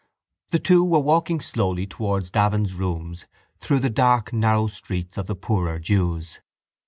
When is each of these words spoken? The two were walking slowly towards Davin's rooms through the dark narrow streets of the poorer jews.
The 0.49 0.57
two 0.57 0.83
were 0.83 0.97
walking 0.97 1.39
slowly 1.41 1.85
towards 1.85 2.31
Davin's 2.31 2.73
rooms 2.73 3.27
through 3.59 3.77
the 3.81 3.89
dark 3.91 4.33
narrow 4.33 4.65
streets 4.65 5.15
of 5.15 5.27
the 5.27 5.35
poorer 5.35 5.77
jews. 5.77 6.39